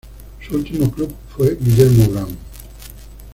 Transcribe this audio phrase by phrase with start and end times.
[0.43, 2.35] Su último club fue Guillermo Brown.